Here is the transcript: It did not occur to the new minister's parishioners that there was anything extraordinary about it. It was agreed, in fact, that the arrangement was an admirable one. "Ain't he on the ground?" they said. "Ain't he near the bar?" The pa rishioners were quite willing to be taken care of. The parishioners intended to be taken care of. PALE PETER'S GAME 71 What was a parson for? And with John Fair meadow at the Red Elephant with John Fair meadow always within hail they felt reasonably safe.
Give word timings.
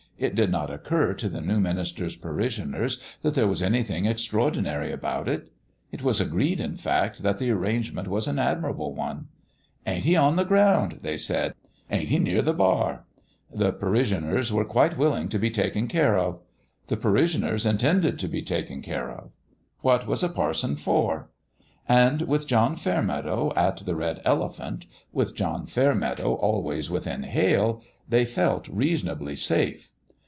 It 0.21 0.35
did 0.35 0.51
not 0.51 0.69
occur 0.69 1.15
to 1.15 1.27
the 1.29 1.41
new 1.41 1.59
minister's 1.59 2.15
parishioners 2.15 3.01
that 3.23 3.33
there 3.33 3.47
was 3.47 3.63
anything 3.63 4.05
extraordinary 4.05 4.91
about 4.91 5.27
it. 5.27 5.51
It 5.91 6.03
was 6.03 6.21
agreed, 6.21 6.59
in 6.59 6.75
fact, 6.75 7.23
that 7.23 7.39
the 7.39 7.49
arrangement 7.49 8.07
was 8.07 8.27
an 8.27 8.37
admirable 8.37 8.93
one. 8.93 9.29
"Ain't 9.87 10.03
he 10.03 10.15
on 10.15 10.35
the 10.35 10.45
ground?" 10.45 10.99
they 11.01 11.17
said. 11.17 11.55
"Ain't 11.89 12.09
he 12.09 12.19
near 12.19 12.43
the 12.43 12.53
bar?" 12.53 13.03
The 13.51 13.71
pa 13.73 13.87
rishioners 13.87 14.51
were 14.53 14.63
quite 14.63 14.95
willing 14.95 15.27
to 15.29 15.39
be 15.39 15.49
taken 15.49 15.87
care 15.87 16.19
of. 16.19 16.39
The 16.85 16.97
parishioners 16.97 17.65
intended 17.65 18.19
to 18.19 18.27
be 18.27 18.43
taken 18.43 18.83
care 18.83 19.09
of. 19.09 19.21
PALE 19.21 19.21
PETER'S 19.21 19.23
GAME 19.25 19.91
71 19.91 19.97
What 19.97 20.07
was 20.07 20.23
a 20.23 20.29
parson 20.29 20.75
for? 20.75 21.29
And 21.89 22.21
with 22.27 22.45
John 22.47 22.75
Fair 22.75 23.01
meadow 23.01 23.51
at 23.55 23.77
the 23.77 23.95
Red 23.95 24.21
Elephant 24.23 24.85
with 25.11 25.33
John 25.35 25.65
Fair 25.65 25.95
meadow 25.95 26.33
always 26.35 26.91
within 26.91 27.23
hail 27.23 27.81
they 28.07 28.23
felt 28.25 28.67
reasonably 28.67 29.35
safe. 29.35 29.87